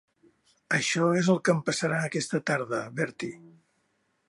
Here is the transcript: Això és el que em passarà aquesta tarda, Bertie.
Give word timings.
Això 0.77 1.09
és 1.19 1.29
el 1.33 1.37
que 1.49 1.53
em 1.53 1.61
passarà 1.67 2.01
aquesta 2.07 2.41
tarda, 2.51 2.83
Bertie. 3.03 3.39